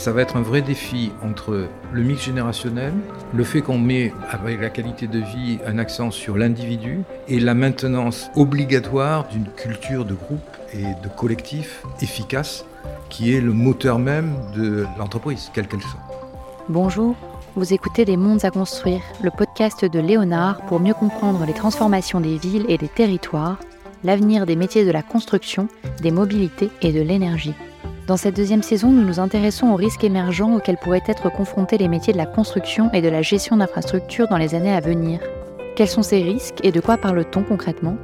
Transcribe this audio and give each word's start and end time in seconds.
ça 0.00 0.12
va 0.12 0.22
être 0.22 0.38
un 0.38 0.40
vrai 0.40 0.62
défi 0.62 1.12
entre 1.22 1.68
le 1.92 2.02
mix 2.02 2.22
générationnel, 2.22 2.94
le 3.34 3.44
fait 3.44 3.60
qu'on 3.60 3.76
met 3.76 4.14
avec 4.30 4.58
la 4.58 4.70
qualité 4.70 5.06
de 5.06 5.18
vie 5.18 5.58
un 5.66 5.76
accent 5.76 6.10
sur 6.10 6.38
l'individu 6.38 7.02
et 7.28 7.38
la 7.38 7.52
maintenance 7.52 8.30
obligatoire 8.34 9.28
d'une 9.28 9.44
culture 9.44 10.06
de 10.06 10.14
groupe 10.14 10.56
et 10.72 10.84
de 11.02 11.08
collectif 11.14 11.82
efficace 12.00 12.64
qui 13.10 13.34
est 13.34 13.42
le 13.42 13.52
moteur 13.52 13.98
même 13.98 14.32
de 14.56 14.86
l'entreprise, 14.98 15.50
quelle 15.52 15.68
qu'elle 15.68 15.82
soit. 15.82 16.00
Bonjour, 16.70 17.14
vous 17.54 17.74
écoutez 17.74 18.06
Les 18.06 18.16
Mondes 18.16 18.46
à 18.46 18.50
construire, 18.50 19.02
le 19.22 19.30
podcast 19.30 19.84
de 19.84 20.00
Léonard 20.00 20.62
pour 20.62 20.80
mieux 20.80 20.94
comprendre 20.94 21.44
les 21.44 21.52
transformations 21.52 22.22
des 22.22 22.38
villes 22.38 22.64
et 22.70 22.78
des 22.78 22.88
territoires, 22.88 23.58
l'avenir 24.02 24.46
des 24.46 24.56
métiers 24.56 24.86
de 24.86 24.92
la 24.92 25.02
construction, 25.02 25.68
des 26.00 26.10
mobilités 26.10 26.70
et 26.80 26.90
de 26.90 27.02
l'énergie. 27.02 27.54
Dans 28.10 28.16
cette 28.16 28.34
deuxième 28.34 28.64
saison, 28.64 28.90
nous 28.90 29.04
nous 29.04 29.20
intéressons 29.20 29.68
aux 29.68 29.76
risques 29.76 30.02
émergents 30.02 30.56
auxquels 30.56 30.78
pourraient 30.78 31.00
être 31.06 31.30
confrontés 31.30 31.78
les 31.78 31.86
métiers 31.86 32.12
de 32.12 32.18
la 32.18 32.26
construction 32.26 32.90
et 32.92 33.02
de 33.02 33.08
la 33.08 33.22
gestion 33.22 33.56
d'infrastructures 33.56 34.26
dans 34.26 34.36
les 34.36 34.56
années 34.56 34.72
à 34.72 34.80
venir. 34.80 35.20
Quels 35.76 35.86
sont 35.86 36.02
ces 36.02 36.20
risques 36.20 36.58
et 36.64 36.72
de 36.72 36.80
quoi 36.80 36.96
parle-t-on 36.96 37.44
concrètement? 37.44 37.96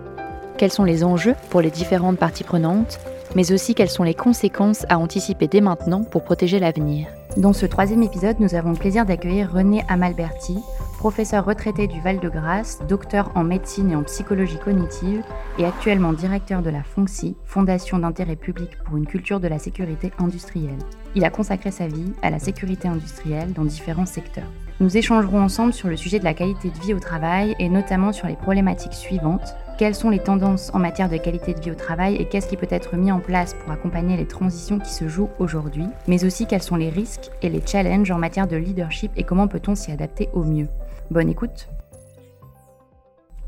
Quels 0.59 0.71
sont 0.71 0.85
les 0.85 1.03
enjeux 1.03 1.35
pour 1.51 1.61
les 1.61 1.73
différentes 1.73 2.19
parties 2.19 2.45
prenantes 2.45 3.01
Mais 3.35 3.51
aussi 3.51 3.75
quelles 3.75 3.91
sont 3.91 4.05
les 4.05 4.15
conséquences 4.15 4.87
à 4.89 5.01
anticiper 5.01 5.49
dès 5.49 5.61
maintenant 5.61 6.05
pour 6.05 6.23
protéger 6.23 6.61
l'avenir? 6.61 7.09
Dans 7.37 7.53
ce 7.53 7.67
troisième 7.67 8.05
épisode, 8.05 8.39
nous 8.39 8.55
avons 8.55 8.71
le 8.71 8.79
plaisir 8.79 9.07
d'accueillir 9.07 9.53
René 9.53 9.83
Amalberti, 9.89 10.57
professeur 10.97 11.45
retraité 11.45 11.87
du 11.87 12.01
Val-de-Grâce, 12.01 12.81
docteur 12.89 13.31
en 13.35 13.45
médecine 13.45 13.91
et 13.91 13.97
en 13.97 14.03
psychologie 14.03 14.59
cognitive 14.59 15.23
et 15.59 15.65
actuellement 15.65 16.13
directeur 16.13 16.63
de 16.63 16.71
la 16.71 16.83
FONCI, 16.83 17.37
Fondation 17.45 17.99
d'intérêt 17.99 18.37
public 18.37 18.71
pour 18.85 18.97
une 18.97 19.07
culture 19.07 19.39
de 19.39 19.49
la 19.49 19.59
sécurité 19.59 20.13
industrielle. 20.19 20.79
Il 21.15 21.25
a 21.25 21.31
consacré 21.31 21.71
sa 21.71 21.87
vie 21.87 22.13
à 22.23 22.31
la 22.31 22.39
sécurité 22.39 22.89
industrielle 22.89 23.53
dans 23.53 23.65
différents 23.65 24.07
secteurs. 24.07 24.51
Nous 24.81 24.97
échangerons 24.97 25.41
ensemble 25.41 25.73
sur 25.73 25.89
le 25.89 25.97
sujet 25.97 26.19
de 26.19 26.25
la 26.25 26.35
qualité 26.35 26.69
de 26.69 26.79
vie 26.79 26.93
au 26.93 26.99
travail 26.99 27.55
et 27.59 27.71
notamment 27.71 28.13
sur 28.13 28.27
les 28.27 28.37
problématiques 28.37 28.93
suivantes. 28.93 29.55
Quelles 29.79 29.95
sont 29.95 30.11
les 30.11 30.19
tendances 30.19 30.71
en 30.75 30.79
matière 30.79 31.09
de 31.09 31.17
qualité 31.17 31.55
de 31.55 31.61
vie 31.61 31.71
au 31.71 31.75
travail 31.75 32.17
et 32.17 32.27
qu'est-ce 32.27 32.49
qui 32.49 32.57
peut 32.57 32.67
être 32.69 32.97
mis 32.97 33.13
en 33.13 33.21
place 33.21 33.55
pour 33.55 33.73
accompagner 33.73 34.17
les 34.17 34.27
transitions 34.27 34.79
qui 34.79 34.93
se 34.93 35.09
jouent 35.09 35.31
aujourd'hui, 35.39 35.87
mais 36.09 36.25
aussi 36.25 36.47
quels 36.47 36.63
sont 36.63 36.77
les 36.77 36.91
risques 36.91 37.31
et 37.43 37.49
les 37.49 37.63
challenges 37.65 38.11
en 38.11 38.19
matière 38.19 38.49
de 38.49 38.57
leadership 38.57 39.13
et 39.17 39.25
comment 39.25 39.49
peut-on 39.49 39.75
s'y 39.75 39.93
adapter 39.93 40.29
au 40.35 40.43
mieux? 40.43 40.69
Bonne 41.11 41.29
écoute. 41.29 41.69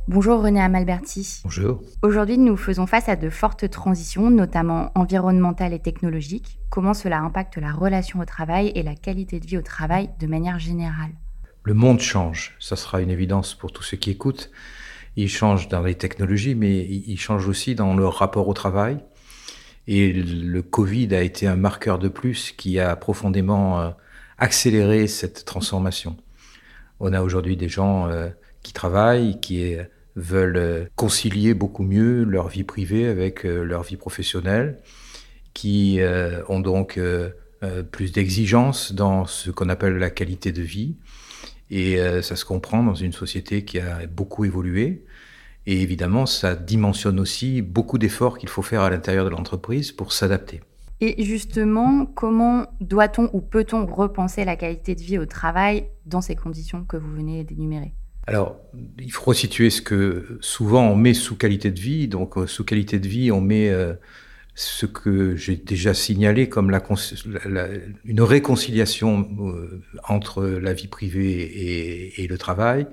Bonjour 0.06 0.42
René 0.42 0.60
Amalberti. 0.60 1.40
Bonjour. 1.44 1.82
Aujourd'hui, 2.02 2.38
nous 2.38 2.56
faisons 2.56 2.86
face 2.86 3.08
à 3.08 3.16
de 3.16 3.28
fortes 3.28 3.68
transitions, 3.68 4.30
notamment 4.30 4.92
environnementales 4.94 5.72
et 5.72 5.80
technologiques. 5.80 6.60
Comment 6.70 6.94
cela 6.94 7.18
impacte 7.18 7.58
la 7.58 7.72
relation 7.72 8.20
au 8.20 8.24
travail 8.24 8.72
et 8.74 8.82
la 8.82 8.94
qualité 8.94 9.40
de 9.40 9.46
vie 9.46 9.58
au 9.58 9.62
travail 9.62 10.08
de 10.20 10.26
manière 10.26 10.58
générale? 10.58 11.10
Le 11.64 11.74
monde 11.74 12.00
change, 12.00 12.54
ça 12.60 12.76
sera 12.76 13.02
une 13.02 13.10
évidence 13.10 13.54
pour 13.54 13.72
tous 13.72 13.82
ceux 13.82 13.96
qui 13.96 14.10
écoutent. 14.10 14.50
Il 15.16 15.28
change 15.28 15.68
dans 15.68 15.82
les 15.82 15.96
technologies, 15.96 16.54
mais 16.54 16.86
il 16.86 17.18
change 17.18 17.48
aussi 17.48 17.74
dans 17.74 17.94
le 17.94 18.06
rapport 18.06 18.48
au 18.48 18.54
travail. 18.54 18.98
Et 19.88 20.12
le 20.12 20.62
Covid 20.62 21.14
a 21.14 21.22
été 21.22 21.46
un 21.46 21.56
marqueur 21.56 21.98
de 21.98 22.08
plus 22.08 22.52
qui 22.52 22.78
a 22.78 22.94
profondément 22.94 23.80
euh, 23.80 23.90
accéléré 24.38 25.08
cette 25.08 25.44
transformation. 25.44 26.16
On 27.00 27.12
a 27.12 27.22
aujourd'hui 27.22 27.56
des 27.56 27.68
gens 27.68 28.08
euh, 28.08 28.28
qui 28.62 28.72
travaillent, 28.72 29.40
qui 29.40 29.74
euh, 29.74 29.84
veulent 30.16 30.56
euh, 30.56 30.84
concilier 30.96 31.54
beaucoup 31.54 31.84
mieux 31.84 32.24
leur 32.24 32.48
vie 32.48 32.64
privée 32.64 33.06
avec 33.06 33.44
leur 33.44 33.82
vie 33.82 33.96
professionnelle, 33.96 34.78
qui 35.54 36.00
ont 36.48 36.60
donc 36.60 37.00
plus 37.90 38.12
d'exigences 38.12 38.92
dans 38.92 39.26
ce 39.26 39.50
qu'on 39.50 39.68
appelle 39.68 39.96
la 39.98 40.10
qualité 40.10 40.52
de 40.52 40.62
vie. 40.62 40.96
Et 41.70 41.98
ça 42.22 42.36
se 42.36 42.44
comprend 42.44 42.84
dans 42.84 42.94
une 42.94 43.12
société 43.12 43.64
qui 43.64 43.80
a 43.80 44.06
beaucoup 44.06 44.44
évolué. 44.44 45.04
Et 45.66 45.82
évidemment, 45.82 46.26
ça 46.26 46.54
dimensionne 46.54 47.18
aussi 47.18 47.60
beaucoup 47.60 47.98
d'efforts 47.98 48.38
qu'il 48.38 48.48
faut 48.48 48.62
faire 48.62 48.82
à 48.82 48.90
l'intérieur 48.90 49.24
de 49.24 49.30
l'entreprise 49.30 49.90
pour 49.90 50.12
s'adapter. 50.12 50.60
Et 51.00 51.22
justement, 51.24 52.06
comment 52.06 52.66
doit-on 52.80 53.30
ou 53.32 53.40
peut-on 53.40 53.86
repenser 53.86 54.44
la 54.44 54.56
qualité 54.56 54.94
de 54.96 55.00
vie 55.00 55.18
au 55.18 55.26
travail 55.26 55.86
dans 56.06 56.20
ces 56.20 56.34
conditions 56.34 56.84
que 56.84 56.96
vous 56.96 57.12
venez 57.14 57.44
d'énumérer? 57.44 57.94
Alors, 58.26 58.56
il 58.98 59.10
faut 59.10 59.24
resituer 59.24 59.70
ce 59.70 59.80
que 59.80 60.38
souvent 60.42 60.86
on 60.86 60.96
met 60.96 61.14
sous 61.14 61.34
qualité 61.34 61.70
de 61.70 61.80
vie. 61.80 62.08
Donc, 62.08 62.36
euh, 62.36 62.46
sous 62.46 62.62
qualité 62.62 62.98
de 62.98 63.08
vie, 63.08 63.32
on 63.32 63.40
met 63.40 63.70
euh, 63.70 63.94
ce 64.54 64.84
que 64.84 65.34
j'ai 65.34 65.56
déjà 65.56 65.94
signalé 65.94 66.48
comme 66.48 66.76
une 68.04 68.20
réconciliation 68.20 69.26
euh, 69.40 69.82
entre 70.06 70.44
la 70.44 70.74
vie 70.74 70.88
privée 70.88 72.20
et, 72.20 72.26
le 72.26 72.36
travail. 72.36 72.86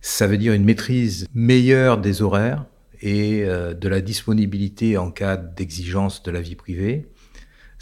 Ça 0.00 0.26
veut 0.26 0.38
dire 0.38 0.54
une 0.54 0.64
maîtrise 0.64 1.26
meilleure 1.34 1.98
des 1.98 2.22
horaires 2.22 2.64
et 3.02 3.44
de 3.44 3.88
la 3.88 4.00
disponibilité 4.00 4.96
en 4.96 5.10
cas 5.10 5.36
d'exigence 5.36 6.22
de 6.22 6.30
la 6.30 6.40
vie 6.40 6.54
privée 6.54 7.11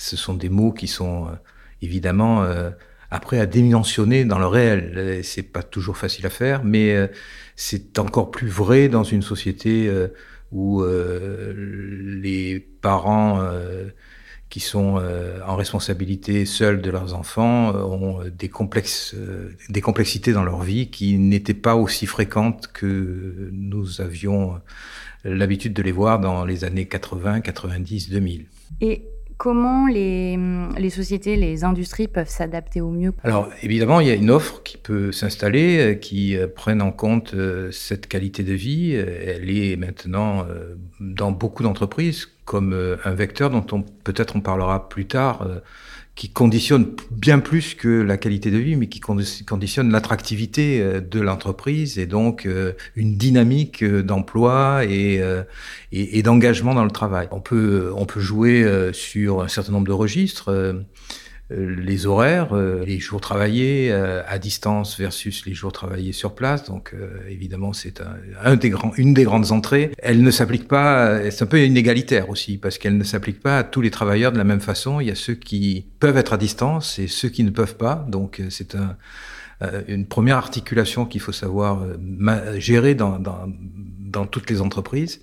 ce 0.00 0.16
sont 0.16 0.34
des 0.34 0.48
mots 0.48 0.72
qui 0.72 0.88
sont 0.88 1.26
euh, 1.26 1.32
évidemment 1.82 2.42
euh, 2.42 2.70
après 3.10 3.38
à 3.38 3.46
dimensionner 3.46 4.24
dans 4.24 4.38
le 4.38 4.46
réel. 4.46 5.20
C'est 5.22 5.42
pas 5.42 5.62
toujours 5.62 5.96
facile 5.96 6.26
à 6.26 6.30
faire, 6.30 6.64
mais 6.64 6.94
euh, 6.94 7.06
c'est 7.56 7.98
encore 7.98 8.30
plus 8.30 8.48
vrai 8.48 8.88
dans 8.88 9.04
une 9.04 9.22
société 9.22 9.90
où 10.52 10.82
les 10.82 12.60
parents 12.80 13.44
qui 14.48 14.60
sont 14.60 15.02
en 15.46 15.56
responsabilité 15.56 16.46
seuls 16.46 16.80
de 16.80 16.90
leurs 16.90 17.14
enfants 17.14 17.74
ont 17.74 18.20
des 18.30 18.48
complexes, 18.48 19.14
des 19.68 19.80
complexités 19.80 20.32
dans 20.32 20.44
leur 20.44 20.62
vie 20.62 20.88
qui 20.90 21.18
n'étaient 21.18 21.52
pas 21.52 21.76
aussi 21.76 22.06
fréquentes 22.06 22.68
que 22.72 23.50
nous 23.52 24.00
avions 24.00 24.60
l'habitude 25.24 25.74
de 25.74 25.82
les 25.82 25.92
voir 25.92 26.20
dans 26.20 26.46
les 26.46 26.64
années 26.64 26.86
80, 26.86 27.42
90, 27.42 28.08
2000. 28.08 28.46
Et 28.80 29.02
Comment 29.40 29.86
les, 29.86 30.38
les, 30.76 30.90
sociétés, 30.90 31.34
les 31.34 31.64
industries 31.64 32.08
peuvent 32.08 32.28
s'adapter 32.28 32.82
au 32.82 32.90
mieux 32.90 33.14
Alors 33.24 33.48
évidemment, 33.62 34.00
il 34.00 34.06
y 34.06 34.10
a 34.10 34.14
une 34.14 34.30
offre 34.30 34.62
qui 34.62 34.76
peut 34.76 35.12
s'installer, 35.12 35.78
euh, 35.78 35.94
qui 35.94 36.36
euh, 36.36 36.46
prenne 36.46 36.82
en 36.82 36.92
compte 36.92 37.32
euh, 37.32 37.70
cette 37.72 38.06
qualité 38.06 38.42
de 38.42 38.52
vie. 38.52 38.92
Elle 38.92 39.48
est 39.48 39.76
maintenant 39.76 40.46
dans 41.00 41.32
beaucoup 41.32 41.62
d'entreprises 41.62 42.28
comme 42.44 42.74
un 43.02 43.14
vecteur 43.14 43.48
dont 43.48 43.64
on 43.72 43.80
peut-être 43.80 44.36
on 44.36 44.42
parlera 44.42 44.90
plus 44.90 45.06
tard 45.06 45.48
qui 46.14 46.28
conditionne 46.28 46.94
bien 47.10 47.38
plus 47.38 47.74
que 47.74 47.88
la 47.88 48.16
qualité 48.16 48.50
de 48.50 48.58
vie, 48.58 48.76
mais 48.76 48.88
qui 48.88 49.00
conditionne 49.00 49.90
l'attractivité 49.90 50.80
euh, 50.80 51.00
de 51.00 51.20
l'entreprise 51.20 51.98
et 51.98 52.06
donc 52.06 52.46
euh, 52.46 52.72
une 52.94 53.16
dynamique 53.16 53.82
euh, 53.82 54.02
d'emploi 54.02 54.84
et, 54.84 55.22
et, 55.92 56.22
d'engagement 56.22 56.74
dans 56.74 56.84
le 56.84 56.90
travail. 56.90 57.28
On 57.30 57.40
peut, 57.40 57.90
on 57.96 58.04
peut 58.04 58.20
jouer 58.20 58.90
sur 58.92 59.42
un 59.42 59.48
certain 59.48 59.72
nombre 59.72 59.86
de 59.86 59.92
registres. 59.92 60.74
Euh, 61.52 61.74
les 61.76 62.06
horaires, 62.06 62.54
euh, 62.54 62.84
les 62.84 62.98
jours 63.00 63.20
travaillés 63.20 63.90
euh, 63.90 64.22
à 64.28 64.38
distance 64.38 64.98
versus 64.98 65.46
les 65.46 65.54
jours 65.54 65.72
travaillés 65.72 66.12
sur 66.12 66.34
place. 66.34 66.64
Donc 66.64 66.94
évidemment, 67.28 67.72
c'est 67.72 68.00
un, 68.42 68.56
des 68.56 68.70
grands, 68.70 68.92
une 68.96 69.14
des 69.14 69.24
grandes 69.24 69.52
entrées. 69.52 69.92
Elle 69.98 70.22
ne 70.22 70.30
s'applique 70.30 70.68
pas, 70.68 71.30
c'est 71.30 71.42
un 71.42 71.46
peu 71.46 71.60
inégalitaire 71.60 72.28
aussi, 72.28 72.58
parce 72.58 72.78
qu'elle 72.78 72.96
ne 72.96 73.04
s'applique 73.04 73.40
pas 73.40 73.58
à 73.58 73.64
tous 73.64 73.80
les 73.80 73.90
travailleurs 73.90 74.32
de 74.32 74.38
la 74.38 74.44
même 74.44 74.60
façon. 74.60 75.00
Il 75.00 75.08
y 75.08 75.10
a 75.10 75.14
ceux 75.14 75.34
qui 75.34 75.86
peuvent 75.98 76.16
être 76.16 76.32
à 76.32 76.36
distance 76.36 76.98
et 76.98 77.08
ceux 77.08 77.28
qui 77.28 77.44
ne 77.44 77.50
peuvent 77.50 77.76
pas. 77.76 78.06
Donc 78.08 78.42
c'est 78.50 78.74
un, 78.74 78.96
une 79.88 80.06
première 80.06 80.36
articulation 80.36 81.04
qu'il 81.04 81.20
faut 81.20 81.32
savoir 81.32 81.84
gérer 82.56 82.94
dans, 82.94 83.18
dans, 83.18 83.46
dans 83.98 84.26
toutes 84.26 84.50
les 84.50 84.60
entreprises. 84.60 85.20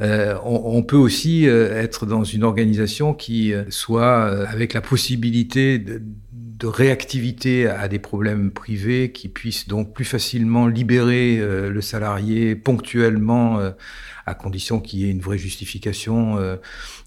Euh, 0.00 0.36
on, 0.44 0.82
peut 0.82 0.96
aussi 0.96 1.48
euh, 1.48 1.76
être 1.76 2.06
dans 2.06 2.22
une 2.22 2.44
organisation 2.44 3.14
qui 3.14 3.52
euh, 3.52 3.64
soit 3.68 4.48
avec 4.48 4.72
la 4.72 4.80
possibilité 4.80 5.78
de, 5.78 6.00
réactivité 6.62 7.68
à 7.68 7.86
des 7.88 7.98
problèmes 8.00 8.50
privés, 8.50 9.12
qui 9.12 9.28
puisse 9.28 9.68
donc 9.68 9.94
plus 9.94 10.04
facilement 10.04 10.66
libérer 10.66 11.38
le 11.38 11.80
salarié 11.80 12.56
ponctuellement, 12.56 13.60
à 14.26 14.34
condition 14.34 14.80
qu'il 14.80 14.98
y 14.98 15.04
ait 15.04 15.10
une 15.12 15.20
vraie 15.20 15.38
justification 15.38 16.36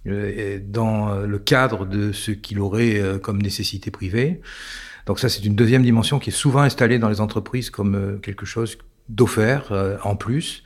dans 0.05 1.15
le 1.25 1.37
cadre 1.37 1.85
de 1.85 2.13
ce 2.13 2.31
qu'il 2.31 2.59
aurait 2.59 3.01
comme 3.21 3.41
nécessité 3.41 3.91
privée. 3.91 4.39
Donc 5.05 5.19
ça, 5.19 5.27
c'est 5.27 5.43
une 5.43 5.55
deuxième 5.55 5.83
dimension 5.83 6.17
qui 6.17 6.29
est 6.29 6.33
souvent 6.33 6.61
installée 6.61 6.97
dans 6.97 7.09
les 7.09 7.19
entreprises 7.19 7.69
comme 7.69 8.21
quelque 8.21 8.45
chose 8.45 8.77
d'offert 9.09 9.73
en 10.05 10.15
plus. 10.15 10.63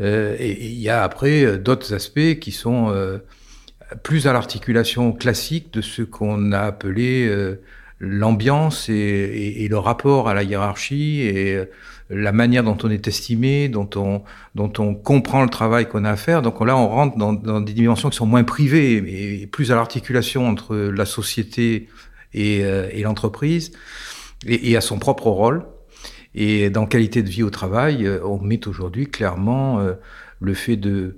Euh, 0.00 0.36
et 0.38 0.66
il 0.66 0.80
y 0.80 0.88
a 0.88 1.02
après 1.02 1.44
euh, 1.44 1.58
d'autres 1.58 1.94
aspects 1.94 2.38
qui 2.40 2.50
sont 2.50 2.90
euh, 2.90 3.18
plus 4.02 4.26
à 4.26 4.32
l'articulation 4.32 5.12
classique 5.12 5.72
de 5.72 5.80
ce 5.80 6.02
qu'on 6.02 6.52
a 6.52 6.60
appelé 6.60 7.30
l'ambiance 8.00 8.88
et, 8.88 9.66
le 9.70 9.78
rapport 9.78 10.28
à 10.28 10.34
la 10.34 10.42
hiérarchie 10.42 11.20
et 11.20 11.62
la 12.10 12.32
manière 12.32 12.64
dont 12.64 12.76
on 12.82 12.90
est 12.90 13.06
estimé, 13.06 13.68
dont 13.68 13.88
on, 13.94 14.22
dont 14.54 14.72
on 14.78 14.94
comprend 14.94 15.42
le 15.42 15.50
travail 15.50 15.88
qu'on 15.88 16.04
a 16.04 16.10
à 16.10 16.16
faire. 16.16 16.42
Donc 16.42 16.64
là, 16.64 16.76
on 16.76 16.88
rentre 16.88 17.16
dans, 17.16 17.60
des 17.60 17.72
dimensions 17.72 18.10
qui 18.10 18.16
sont 18.16 18.26
moins 18.26 18.42
privées 18.42 19.42
et 19.42 19.46
plus 19.46 19.70
à 19.70 19.76
l'articulation 19.76 20.48
entre 20.48 20.74
la 20.74 21.06
société 21.06 21.88
et, 22.32 22.60
et 22.60 23.02
l'entreprise, 23.02 23.70
et, 24.46 24.70
et, 24.70 24.76
à 24.76 24.80
son 24.80 24.98
propre 24.98 25.28
rôle. 25.28 25.64
Et 26.34 26.70
dans 26.70 26.86
qualité 26.86 27.22
de 27.22 27.28
vie 27.28 27.42
au 27.42 27.50
travail, 27.50 28.08
on 28.24 28.40
met 28.40 28.66
aujourd'hui 28.66 29.06
clairement 29.06 29.80
le 30.40 30.54
fait 30.54 30.76
de 30.76 31.16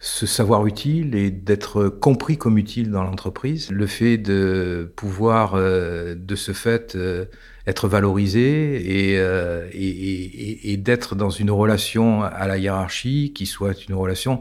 se 0.00 0.26
savoir 0.26 0.66
utile 0.66 1.14
et 1.16 1.30
d'être 1.30 1.88
compris 1.88 2.38
comme 2.38 2.56
utile 2.56 2.90
dans 2.90 3.02
l'entreprise, 3.02 3.70
le 3.70 3.86
fait 3.86 4.16
de 4.16 4.92
pouvoir 4.94 5.54
euh, 5.54 6.14
de 6.14 6.36
ce 6.36 6.52
fait 6.52 6.94
euh, 6.94 7.24
être 7.66 7.88
valorisé 7.88 9.16
euh, 9.18 9.68
et 9.72 10.76
d'être 10.76 11.16
dans 11.16 11.30
une 11.30 11.50
relation 11.50 12.22
à 12.22 12.46
la 12.46 12.58
hiérarchie 12.58 13.32
qui 13.34 13.46
soit 13.46 13.88
une 13.88 13.94
relation. 13.94 14.40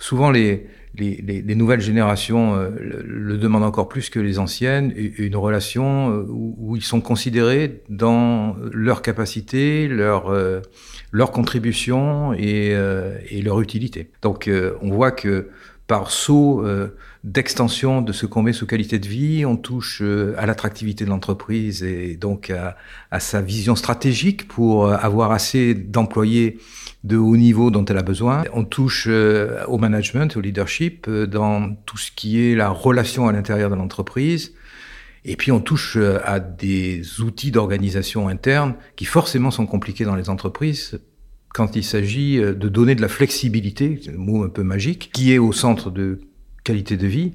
Souvent 0.00 0.32
les, 0.32 0.66
les, 0.96 1.22
les, 1.24 1.40
les 1.40 1.54
nouvelles 1.54 1.80
générations 1.80 2.56
le, 2.56 3.04
le, 3.06 3.38
demandent 3.38 3.62
encore 3.62 3.88
plus 3.88 4.10
que 4.10 4.18
les 4.18 4.40
anciennes, 4.40 4.92
une 4.96 5.36
relation 5.36 6.08
où, 6.28 6.56
où 6.58 6.76
ils 6.76 6.82
sont 6.82 7.00
considérés 7.00 7.82
dans 7.88 8.56
leur 8.72 9.02
capacité, 9.02 9.86
leur 9.86 10.34
leur 11.12 11.32
contribution 11.32 12.32
et, 12.32 12.70
euh, 12.74 13.18
et 13.30 13.42
leur 13.42 13.60
utilité. 13.60 14.10
Donc 14.22 14.48
euh, 14.48 14.74
on 14.80 14.90
voit 14.90 15.10
que 15.10 15.48
par 15.86 16.10
saut 16.10 16.64
euh, 16.64 16.96
d'extension 17.22 18.00
de 18.00 18.12
ce 18.12 18.24
qu'on 18.24 18.42
met 18.42 18.52
sous 18.52 18.66
qualité 18.66 18.98
de 18.98 19.06
vie, 19.06 19.44
on 19.44 19.56
touche 19.56 20.00
euh, 20.00 20.34
à 20.38 20.46
l'attractivité 20.46 21.04
de 21.04 21.10
l'entreprise 21.10 21.82
et 21.82 22.16
donc 22.16 22.50
à, 22.50 23.20
sa 23.20 23.42
vision 23.42 23.76
stratégique 23.76 24.48
pour 24.48 24.86
euh, 24.86 24.96
avoir 24.96 25.30
assez 25.30 25.74
d'employés 25.74 26.58
de 27.04 27.18
haut 27.18 27.36
niveau 27.36 27.70
dont 27.70 27.84
elle 27.84 27.98
a 27.98 28.02
besoin. 28.02 28.44
On 28.54 28.64
touche 28.64 29.06
euh, 29.08 29.64
au 29.66 29.76
management, 29.76 30.34
au 30.36 30.40
leadership, 30.40 31.10
dans 31.10 31.74
tout 31.84 31.98
ce 31.98 32.10
qui 32.10 32.40
est 32.40 32.54
la 32.54 32.70
relation 32.70 33.28
à 33.28 33.32
l'intérieur 33.32 33.68
de 33.68 33.74
l'entreprise. 33.74 34.54
Et 35.26 35.36
puis 35.36 35.52
on 35.52 35.60
touche 35.60 35.98
à 36.24 36.40
des 36.40 37.20
outils 37.20 37.50
d'organisation 37.50 38.28
interne 38.28 38.74
qui 38.96 39.04
forcément 39.04 39.50
sont 39.50 39.66
compliqués 39.66 40.06
dans 40.06 40.14
les 40.14 40.30
entreprises 40.30 40.98
quand 41.52 41.76
il 41.76 41.84
s'agit 41.84 42.38
de 42.38 42.68
donner 42.68 42.94
de 42.94 43.02
la 43.02 43.08
flexibilité, 43.08 44.00
un 44.08 44.16
mot 44.16 44.44
un 44.44 44.48
peu 44.48 44.62
magique, 44.62 45.10
qui 45.12 45.34
est 45.34 45.38
au 45.38 45.52
centre 45.52 45.90
de 45.90 46.20
qualité 46.64 46.96
de 46.96 47.06
vie, 47.06 47.32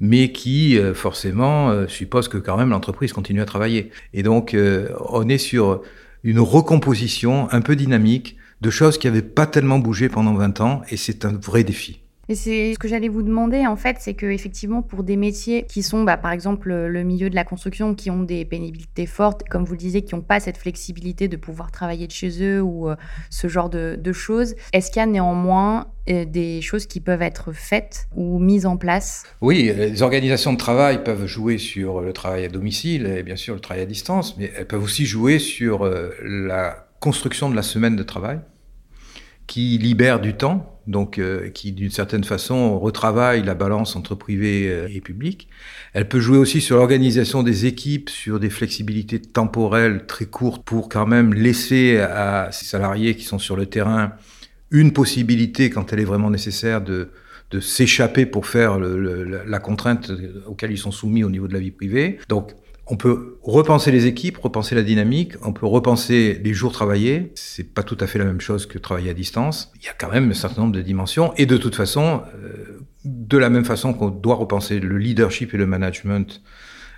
mais 0.00 0.32
qui 0.32 0.78
euh, 0.78 0.94
forcément 0.94 1.70
euh, 1.70 1.86
suppose 1.86 2.28
que 2.28 2.38
quand 2.38 2.56
même 2.56 2.70
l'entreprise 2.70 3.12
continue 3.12 3.40
à 3.40 3.46
travailler. 3.46 3.90
Et 4.14 4.22
donc 4.22 4.56
on 5.10 5.28
est 5.28 5.38
sur 5.38 5.82
une 6.22 6.40
recomposition 6.40 7.48
un 7.52 7.60
peu 7.60 7.76
dynamique 7.76 8.36
de 8.60 8.70
choses 8.70 8.98
qui 8.98 9.06
n'avaient 9.06 9.22
pas 9.22 9.46
tellement 9.46 9.78
bougé 9.78 10.08
pendant 10.08 10.34
20 10.34 10.60
ans, 10.60 10.82
et 10.90 10.96
c'est 10.96 11.24
un 11.24 11.32
vrai 11.32 11.64
défi. 11.64 12.00
Et 12.30 12.36
c'est 12.36 12.74
ce 12.74 12.78
que 12.78 12.86
j'allais 12.86 13.08
vous 13.08 13.24
demander, 13.24 13.66
en 13.66 13.74
fait, 13.74 13.96
c'est 13.98 14.14
que 14.14 14.26
effectivement, 14.26 14.82
pour 14.82 15.02
des 15.02 15.16
métiers 15.16 15.64
qui 15.68 15.82
sont, 15.82 16.04
bah, 16.04 16.16
par 16.16 16.30
exemple, 16.30 16.72
le 16.72 17.02
milieu 17.02 17.28
de 17.28 17.34
la 17.34 17.42
construction, 17.42 17.96
qui 17.96 18.08
ont 18.08 18.22
des 18.22 18.44
pénibilités 18.44 19.06
fortes, 19.06 19.42
comme 19.48 19.64
vous 19.64 19.72
le 19.72 19.78
disiez, 19.78 20.02
qui 20.02 20.14
n'ont 20.14 20.20
pas 20.20 20.38
cette 20.38 20.56
flexibilité 20.56 21.26
de 21.26 21.36
pouvoir 21.36 21.72
travailler 21.72 22.06
de 22.06 22.12
chez 22.12 22.40
eux 22.40 22.62
ou 22.62 22.88
euh, 22.88 22.94
ce 23.30 23.48
genre 23.48 23.68
de, 23.68 23.98
de 24.00 24.12
choses, 24.12 24.54
est-ce 24.72 24.92
qu'il 24.92 25.00
y 25.00 25.02
a 25.02 25.06
néanmoins 25.06 25.88
euh, 26.08 26.24
des 26.24 26.60
choses 26.60 26.86
qui 26.86 27.00
peuvent 27.00 27.20
être 27.20 27.50
faites 27.50 28.06
ou 28.14 28.38
mises 28.38 28.64
en 28.64 28.76
place? 28.76 29.24
Oui, 29.40 29.72
les 29.76 30.00
organisations 30.02 30.52
de 30.52 30.58
travail 30.58 31.02
peuvent 31.02 31.26
jouer 31.26 31.58
sur 31.58 32.00
le 32.00 32.12
travail 32.12 32.44
à 32.44 32.48
domicile 32.48 33.06
et 33.06 33.24
bien 33.24 33.34
sûr 33.34 33.54
le 33.54 33.60
travail 33.60 33.82
à 33.82 33.86
distance, 33.86 34.36
mais 34.38 34.52
elles 34.56 34.68
peuvent 34.68 34.84
aussi 34.84 35.04
jouer 35.04 35.40
sur 35.40 35.84
euh, 35.84 36.10
la 36.22 36.86
construction 37.00 37.50
de 37.50 37.56
la 37.56 37.62
semaine 37.62 37.96
de 37.96 38.04
travail 38.04 38.38
qui 39.50 39.78
libère 39.78 40.20
du 40.20 40.34
temps, 40.34 40.79
donc 40.90 41.18
euh, 41.18 41.48
qui 41.50 41.72
d'une 41.72 41.90
certaine 41.90 42.24
façon 42.24 42.78
retravaille 42.78 43.42
la 43.42 43.54
balance 43.54 43.96
entre 43.96 44.14
privé 44.14 44.68
euh, 44.68 44.88
et 44.92 45.00
public. 45.00 45.48
Elle 45.92 46.08
peut 46.08 46.20
jouer 46.20 46.38
aussi 46.38 46.60
sur 46.60 46.76
l'organisation 46.76 47.42
des 47.42 47.66
équipes, 47.66 48.10
sur 48.10 48.40
des 48.40 48.50
flexibilités 48.50 49.20
temporelles 49.20 50.06
très 50.06 50.26
courtes 50.26 50.64
pour 50.64 50.88
quand 50.88 51.06
même 51.06 51.32
laisser 51.32 51.98
à 51.98 52.50
ces 52.52 52.66
salariés 52.66 53.16
qui 53.16 53.24
sont 53.24 53.38
sur 53.38 53.56
le 53.56 53.66
terrain 53.66 54.12
une 54.70 54.92
possibilité, 54.92 55.68
quand 55.70 55.92
elle 55.92 56.00
est 56.00 56.04
vraiment 56.04 56.30
nécessaire, 56.30 56.80
de, 56.80 57.10
s'échapper 57.60 58.26
pour 58.26 58.46
faire 58.46 58.78
la 58.78 59.58
contrainte 59.58 60.12
auquel 60.46 60.70
ils 60.70 60.78
sont 60.78 60.92
soumis 60.92 61.24
au 61.24 61.30
niveau 61.30 61.48
de 61.48 61.52
la 61.52 61.58
vie 61.58 61.72
privée. 61.72 62.20
Donc 62.28 62.52
on 62.90 62.96
peut 62.96 63.38
repenser 63.42 63.92
les 63.92 64.06
équipes, 64.06 64.36
repenser 64.38 64.74
la 64.74 64.82
dynamique, 64.82 65.34
on 65.42 65.52
peut 65.52 65.66
repenser 65.66 66.40
les 66.42 66.52
jours 66.52 66.72
travaillés. 66.72 67.30
C'est 67.36 67.72
pas 67.72 67.84
tout 67.84 67.96
à 68.00 68.08
fait 68.08 68.18
la 68.18 68.24
même 68.24 68.40
chose 68.40 68.66
que 68.66 68.78
travailler 68.78 69.10
à 69.10 69.14
distance. 69.14 69.72
Il 69.76 69.84
y 69.84 69.88
a 69.88 69.92
quand 69.96 70.10
même 70.10 70.28
un 70.28 70.34
certain 70.34 70.62
nombre 70.62 70.74
de 70.74 70.82
dimensions. 70.82 71.32
Et 71.36 71.46
de 71.46 71.56
toute 71.56 71.76
façon, 71.76 72.22
euh, 72.34 72.80
de 73.04 73.38
la 73.38 73.48
même 73.48 73.64
façon 73.64 73.94
qu'on 73.94 74.08
doit 74.08 74.34
repenser 74.34 74.80
le 74.80 74.98
leadership 74.98 75.54
et 75.54 75.56
le 75.56 75.66
management 75.66 76.42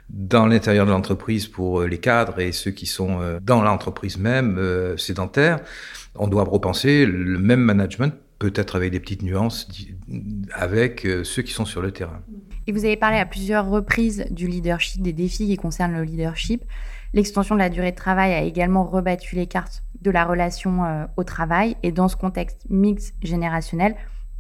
dans 0.09 0.47
l'intérieur 0.47 0.87
de 0.87 0.91
l'entreprise 0.91 1.47
pour 1.47 1.83
euh, 1.83 1.87
les 1.87 1.99
cadres 1.99 2.41
et 2.41 2.53
ceux 2.53 2.71
qui 2.71 2.87
sont 2.87 3.21
euh, 3.21 3.39
dans 3.43 3.61
l'entreprise 3.61 4.17
même 4.17 4.59
sédentaires, 4.97 5.61
on 6.15 6.27
doit 6.27 6.45
repenser 6.45 7.05
le 7.05 7.39
même 7.39 7.61
management, 7.61 8.15
peut-être 8.39 8.77
avec 8.77 8.93
des 8.93 9.01
petites 9.01 9.23
nuances, 9.23 9.69
avec 10.53 11.07
ceux 11.25 11.43
qui 11.43 11.53
sont 11.53 11.67
sur 11.67 11.83
le 11.83 11.91
terrain. 11.91 12.23
Et 12.67 12.73
vous 12.73 12.85
avez 12.85 12.97
parlé 12.97 13.19
à 13.19 13.27
plusieurs 13.27 13.69
reprises 13.69 14.27
du 14.31 14.47
leadership, 14.47 15.03
des 15.03 15.13
défis 15.13 15.47
qui 15.47 15.57
concernent 15.57 15.95
le 15.95 16.05
leadership. 16.05 16.65
L'extension 17.13 17.55
de 17.55 17.61
la 17.61 17.69
durée 17.69 17.91
de 17.91 17.97
travail 17.97 18.33
a 18.33 18.43
également 18.43 18.85
rebattu 18.85 19.35
les 19.37 19.47
cartes 19.47 19.83
de 20.01 20.11
la 20.11 20.25
relation 20.25 20.85
euh, 20.85 21.07
au 21.17 21.25
travail. 21.25 21.77
Et 21.83 21.93
dans 21.93 22.09
ce 22.09 22.17
contexte 22.17 22.67
mix 22.71 23.13
générationnel, 23.23 23.97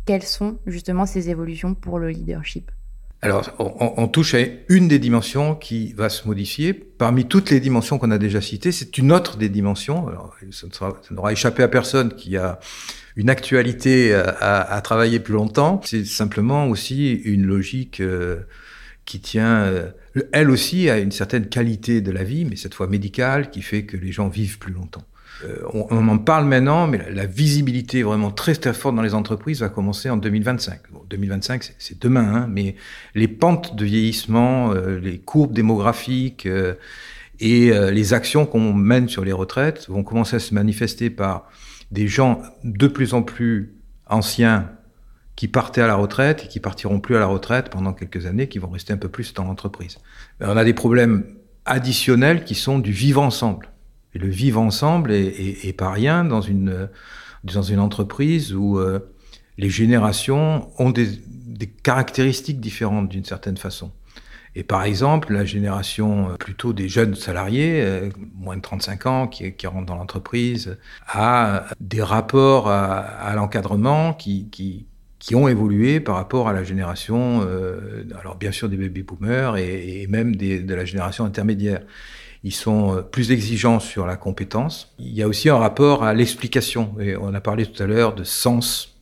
quelles 0.06 0.22
sont 0.22 0.58
justement 0.66 1.06
ces 1.06 1.30
évolutions 1.30 1.74
pour 1.74 1.98
le 1.98 2.10
leadership? 2.10 2.70
Alors, 3.24 3.48
on, 3.60 3.94
on, 3.98 4.08
touche 4.08 4.34
à 4.34 4.40
une 4.68 4.88
des 4.88 4.98
dimensions 4.98 5.54
qui 5.54 5.92
va 5.92 6.08
se 6.08 6.26
modifier. 6.26 6.74
Parmi 6.74 7.24
toutes 7.26 7.50
les 7.50 7.60
dimensions 7.60 7.96
qu'on 7.98 8.10
a 8.10 8.18
déjà 8.18 8.40
citées, 8.40 8.72
c'est 8.72 8.98
une 8.98 9.12
autre 9.12 9.36
des 9.36 9.48
dimensions. 9.48 10.08
Alors, 10.08 10.36
ça, 10.50 10.92
n'aura 11.12 11.30
échappé 11.30 11.62
à 11.62 11.68
personne 11.68 12.16
qui 12.16 12.36
a 12.36 12.58
une 13.14 13.30
actualité 13.30 14.12
à, 14.12 14.60
à, 14.60 14.80
travailler 14.80 15.20
plus 15.20 15.34
longtemps. 15.34 15.80
C'est 15.84 16.04
simplement 16.04 16.66
aussi 16.66 17.12
une 17.12 17.46
logique 17.46 18.00
euh, 18.00 18.40
qui 19.04 19.20
tient, 19.20 19.62
euh, 19.62 19.92
elle 20.32 20.50
aussi, 20.50 20.90
à 20.90 20.98
une 20.98 21.12
certaine 21.12 21.48
qualité 21.48 22.00
de 22.00 22.10
la 22.10 22.24
vie, 22.24 22.44
mais 22.44 22.56
cette 22.56 22.74
fois 22.74 22.88
médicale, 22.88 23.50
qui 23.50 23.62
fait 23.62 23.84
que 23.84 23.96
les 23.96 24.10
gens 24.10 24.28
vivent 24.28 24.58
plus 24.58 24.72
longtemps. 24.72 25.04
Euh, 25.44 25.56
on, 25.72 26.08
en 26.08 26.18
parle 26.18 26.46
maintenant, 26.46 26.86
mais 26.86 27.00
la, 27.10 27.26
visibilité 27.26 28.02
vraiment 28.02 28.30
très 28.30 28.54
très 28.54 28.72
forte 28.72 28.94
dans 28.94 29.02
les 29.02 29.14
entreprises 29.14 29.60
va 29.60 29.68
commencer 29.68 30.08
en 30.10 30.16
2025. 30.16 30.80
Bon, 30.92 31.02
2025, 31.08 31.74
c'est 31.78 32.00
demain, 32.00 32.34
hein, 32.34 32.46
mais 32.50 32.76
les 33.14 33.28
pentes 33.28 33.74
de 33.74 33.84
vieillissement, 33.84 34.72
euh, 34.72 34.98
les 35.00 35.18
courbes 35.18 35.52
démographiques 35.52 36.46
euh, 36.46 36.74
et 37.40 37.72
les 37.90 38.14
actions 38.14 38.46
qu'on 38.46 38.72
mène 38.72 39.08
sur 39.08 39.24
les 39.24 39.32
retraites 39.32 39.88
vont 39.88 40.04
commencer 40.04 40.36
à 40.36 40.38
se 40.38 40.54
manifester 40.54 41.10
par 41.10 41.50
des 41.90 42.06
gens 42.06 42.40
de 42.62 42.86
plus 42.86 43.14
en 43.14 43.22
plus 43.22 43.74
anciens 44.06 44.70
qui 45.34 45.48
partaient 45.48 45.80
à 45.80 45.88
la 45.88 45.96
retraite 45.96 46.44
et 46.44 46.48
qui 46.48 46.60
partiront 46.60 47.00
plus 47.00 47.16
à 47.16 47.18
la 47.18 47.26
retraite 47.26 47.68
pendant 47.68 47.94
quelques 47.94 48.26
années, 48.26 48.46
qui 48.46 48.60
vont 48.60 48.68
rester 48.68 48.92
un 48.92 48.96
peu 48.96 49.08
plus 49.08 49.34
dans 49.34 49.42
l'entreprise. 49.42 49.98
On 50.40 50.56
a 50.56 50.62
des 50.62 50.74
problèmes 50.74 51.24
additionnels 51.64 52.44
qui 52.44 52.54
sont 52.54 52.78
du 52.78 52.92
vivre 52.92 53.20
ensemble. 53.20 53.71
Et 54.14 54.18
le 54.18 54.28
vivre 54.28 54.60
ensemble 54.60 55.12
est, 55.12 55.64
est, 55.64 55.72
pas 55.72 55.90
rien 55.90 56.24
dans 56.24 56.40
une, 56.40 56.88
entreprise 57.78 58.54
où 58.54 58.78
euh, 58.78 58.98
les 59.58 59.70
générations 59.70 60.70
ont 60.78 60.90
des, 60.90 61.08
caractéristiques 61.84 62.60
différentes 62.60 63.08
d'une 63.08 63.24
certaine 63.24 63.56
façon. 63.56 63.92
Et 64.56 64.64
par 64.64 64.82
exemple, 64.82 65.32
la 65.32 65.44
génération 65.44 66.30
euh, 66.30 66.34
plutôt 66.34 66.72
des 66.72 66.88
jeunes 66.88 67.14
salariés, 67.14 67.80
euh, 67.82 68.10
moins 68.34 68.56
de 68.56 68.60
35 68.60 69.06
ans, 69.06 69.28
qui, 69.28 69.54
rentrent 69.66 69.86
dans 69.86 69.94
l'entreprise, 69.94 70.76
a 71.06 71.66
des 71.80 72.02
rapports 72.02 72.68
à, 72.68 73.32
l'encadrement 73.36 74.12
qui, 74.12 74.86
ont 75.32 75.46
évolué 75.46 76.00
par 76.00 76.16
rapport 76.16 76.48
à 76.48 76.52
la 76.52 76.64
génération, 76.64 77.46
alors 78.18 78.36
bien 78.36 78.50
sûr 78.50 78.68
des 78.68 78.76
baby 78.76 79.04
boomers 79.04 79.56
et, 79.56 80.06
même 80.08 80.34
de 80.34 80.74
la 80.74 80.84
génération 80.84 81.24
intermédiaire. 81.24 81.82
Ils 82.44 82.52
sont 82.52 82.96
euh, 82.96 83.02
plus 83.02 83.30
exigeants 83.30 83.80
sur 83.80 84.06
la 84.06 84.16
compétence. 84.16 84.94
Il 84.98 85.12
y 85.12 85.22
a 85.22 85.28
aussi 85.28 85.48
un 85.48 85.56
rapport 85.56 86.04
à 86.04 86.14
l'explication. 86.14 86.94
Et 87.00 87.16
on 87.16 87.32
a 87.34 87.40
parlé 87.40 87.66
tout 87.66 87.82
à 87.82 87.86
l'heure 87.86 88.14
de 88.14 88.24
sens 88.24 88.96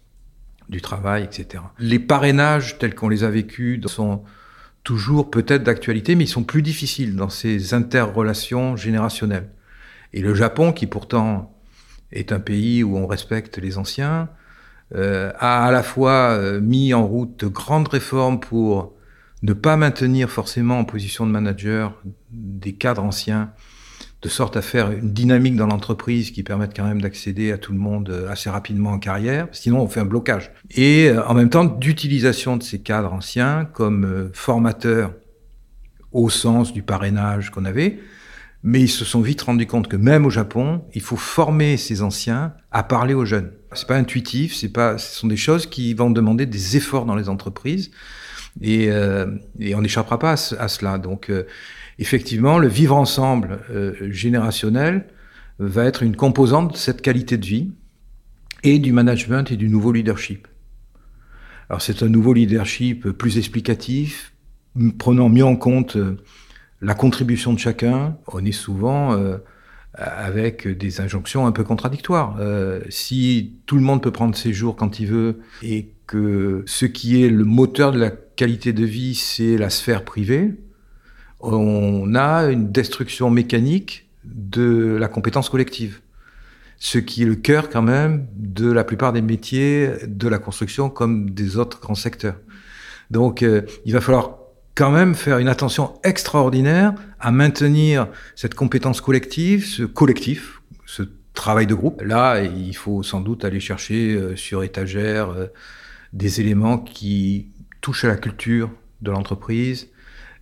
du 0.68 0.80
travail, 0.80 1.24
etc. 1.24 1.64
Les 1.78 1.98
parrainages 1.98 2.78
tels 2.78 2.94
qu'on 2.94 3.08
les 3.08 3.24
a 3.24 3.30
vécus 3.30 3.84
sont 3.86 4.22
toujours 4.84 5.30
peut-être 5.30 5.64
d'actualité, 5.64 6.14
mais 6.14 6.24
ils 6.24 6.28
sont 6.28 6.44
plus 6.44 6.62
difficiles 6.62 7.16
dans 7.16 7.28
ces 7.28 7.74
interrelations 7.74 8.76
générationnelles. 8.76 9.50
Et 10.12 10.20
le 10.20 10.34
Japon, 10.34 10.72
qui 10.72 10.86
pourtant 10.86 11.54
est 12.12 12.32
un 12.32 12.40
pays 12.40 12.82
où 12.82 12.96
on 12.96 13.06
respecte 13.06 13.58
les 13.58 13.78
anciens, 13.78 14.28
euh, 14.94 15.32
a 15.38 15.66
à 15.66 15.70
la 15.70 15.82
fois 15.82 16.30
euh, 16.30 16.60
mis 16.60 16.94
en 16.94 17.06
route 17.06 17.38
de 17.40 17.46
grandes 17.46 17.88
réformes 17.88 18.40
pour 18.40 18.94
ne 19.42 19.52
pas 19.52 19.76
maintenir 19.76 20.30
forcément 20.30 20.78
en 20.78 20.84
position 20.84 21.26
de 21.26 21.30
manager 21.30 21.94
des 22.30 22.74
cadres 22.74 23.02
anciens, 23.02 23.52
de 24.22 24.28
sorte 24.28 24.56
à 24.56 24.62
faire 24.62 24.90
une 24.90 25.12
dynamique 25.12 25.56
dans 25.56 25.66
l'entreprise 25.66 26.30
qui 26.30 26.42
permette 26.42 26.76
quand 26.76 26.84
même 26.84 27.00
d'accéder 27.00 27.52
à 27.52 27.58
tout 27.58 27.72
le 27.72 27.78
monde 27.78 28.10
euh, 28.10 28.30
assez 28.30 28.50
rapidement 28.50 28.90
en 28.90 28.98
carrière, 28.98 29.48
sinon 29.52 29.80
on 29.80 29.88
fait 29.88 30.00
un 30.00 30.04
blocage. 30.04 30.52
Et 30.70 31.08
euh, 31.08 31.26
en 31.26 31.32
même 31.32 31.48
temps, 31.48 31.64
d'utilisation 31.64 32.58
de 32.58 32.62
ces 32.62 32.80
cadres 32.80 33.14
anciens 33.14 33.64
comme 33.64 34.04
euh, 34.04 34.30
formateurs 34.34 35.14
au 36.12 36.28
sens 36.28 36.72
du 36.72 36.82
parrainage 36.82 37.50
qu'on 37.50 37.64
avait. 37.64 37.98
Mais 38.62 38.82
ils 38.82 38.88
se 38.88 39.06
sont 39.06 39.22
vite 39.22 39.40
rendus 39.40 39.66
compte 39.66 39.88
que 39.88 39.96
même 39.96 40.26
au 40.26 40.30
Japon, 40.30 40.84
il 40.92 41.00
faut 41.00 41.16
former 41.16 41.78
ces 41.78 42.02
anciens 42.02 42.52
à 42.70 42.82
parler 42.82 43.14
aux 43.14 43.24
jeunes. 43.24 43.52
C'est 43.72 43.86
pas 43.86 43.96
intuitif, 43.96 44.54
c'est 44.54 44.68
pas, 44.68 44.98
ce 44.98 45.18
sont 45.18 45.28
des 45.28 45.38
choses 45.38 45.64
qui 45.64 45.94
vont 45.94 46.10
demander 46.10 46.44
des 46.44 46.76
efforts 46.76 47.06
dans 47.06 47.14
les 47.14 47.30
entreprises 47.30 47.90
et, 48.60 48.90
euh, 48.90 49.26
et 49.58 49.74
on 49.74 49.82
n'échappera 49.82 50.18
pas 50.18 50.32
à, 50.32 50.68
cela. 50.68 50.98
Donc, 50.98 51.30
euh, 51.30 51.44
effectivement, 51.98 52.58
le 52.58 52.68
vivre 52.68 52.96
ensemble 52.96 53.60
euh, 53.70 53.94
générationnel 54.10 55.06
va 55.58 55.84
être 55.84 56.02
une 56.02 56.16
composante 56.16 56.72
de 56.72 56.76
cette 56.76 57.02
qualité 57.02 57.36
de 57.36 57.46
vie 57.46 57.70
et 58.62 58.78
du 58.78 58.92
management 58.92 59.50
et 59.50 59.56
du 59.56 59.68
nouveau 59.68 59.92
leadership. 59.92 60.48
Alors, 61.68 61.82
c'est 61.82 62.02
un 62.02 62.08
nouveau 62.08 62.32
leadership 62.32 63.10
plus 63.10 63.38
explicatif, 63.38 64.32
prenant 64.98 65.28
mieux 65.28 65.44
en 65.44 65.56
compte 65.56 65.96
la 66.80 66.94
contribution 66.94 67.52
de 67.52 67.58
chacun. 67.58 68.16
On 68.32 68.44
est 68.44 68.52
souvent 68.52 69.16
avec 69.94 70.68
des 70.68 71.00
injonctions 71.00 71.46
un 71.46 71.52
peu 71.52 71.64
contradictoires. 71.64 72.36
Euh, 72.38 72.80
si 72.88 73.60
tout 73.66 73.76
le 73.76 73.82
monde 73.82 74.02
peut 74.02 74.12
prendre 74.12 74.36
ses 74.36 74.52
jours 74.52 74.76
quand 74.76 75.00
il 75.00 75.06
veut 75.06 75.40
et 75.62 75.92
que 76.06 76.62
ce 76.66 76.86
qui 76.86 77.22
est 77.22 77.28
le 77.28 77.44
moteur 77.44 77.92
de 77.92 77.98
la 77.98 78.10
qualité 78.40 78.72
de 78.72 78.86
vie, 78.86 79.14
c'est 79.14 79.58
la 79.58 79.68
sphère 79.68 80.02
privée, 80.02 80.54
on 81.40 82.14
a 82.14 82.44
une 82.44 82.72
destruction 82.72 83.28
mécanique 83.28 84.08
de 84.24 84.96
la 84.98 85.08
compétence 85.08 85.50
collective. 85.50 86.00
Ce 86.78 86.96
qui 86.96 87.24
est 87.24 87.26
le 87.26 87.34
cœur 87.34 87.68
quand 87.68 87.82
même 87.82 88.26
de 88.34 88.72
la 88.72 88.82
plupart 88.82 89.12
des 89.12 89.20
métiers 89.20 89.90
de 90.06 90.26
la 90.26 90.38
construction 90.38 90.88
comme 90.88 91.28
des 91.28 91.58
autres 91.58 91.80
grands 91.82 91.94
secteurs. 91.94 92.38
Donc 93.10 93.42
euh, 93.42 93.60
il 93.84 93.92
va 93.92 94.00
falloir 94.00 94.38
quand 94.74 94.90
même 94.90 95.14
faire 95.14 95.36
une 95.36 95.48
attention 95.48 95.92
extraordinaire 96.02 96.94
à 97.18 97.30
maintenir 97.30 98.08
cette 98.36 98.54
compétence 98.54 99.02
collective, 99.02 99.66
ce 99.66 99.82
collectif, 99.82 100.62
ce 100.86 101.02
travail 101.34 101.66
de 101.66 101.74
groupe. 101.74 102.00
Là, 102.00 102.40
il 102.40 102.74
faut 102.74 103.02
sans 103.02 103.20
doute 103.20 103.44
aller 103.44 103.60
chercher 103.60 104.14
euh, 104.14 104.34
sur 104.34 104.62
étagère 104.62 105.28
euh, 105.28 105.48
des 106.14 106.40
éléments 106.40 106.78
qui 106.78 107.50
touchent 107.80 108.04
à 108.04 108.08
la 108.08 108.16
culture 108.16 108.70
de 109.00 109.10
l'entreprise 109.10 109.90